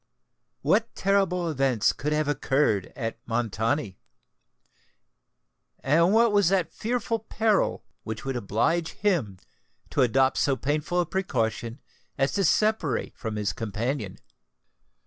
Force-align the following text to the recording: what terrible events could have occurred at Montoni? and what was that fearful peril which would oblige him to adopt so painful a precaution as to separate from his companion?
what 0.63 0.95
terrible 0.95 1.47
events 1.47 1.93
could 1.93 2.11
have 2.11 2.27
occurred 2.27 2.91
at 2.95 3.19
Montoni? 3.27 3.99
and 5.79 6.11
what 6.11 6.31
was 6.31 6.49
that 6.49 6.73
fearful 6.73 7.19
peril 7.19 7.83
which 8.01 8.25
would 8.25 8.35
oblige 8.35 8.93
him 8.93 9.37
to 9.91 10.01
adopt 10.01 10.37
so 10.39 10.55
painful 10.55 10.99
a 11.01 11.05
precaution 11.05 11.77
as 12.17 12.31
to 12.31 12.43
separate 12.43 13.15
from 13.15 13.35
his 13.35 13.53
companion? 13.53 14.17